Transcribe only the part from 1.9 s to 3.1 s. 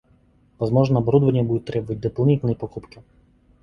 дополнительной покупки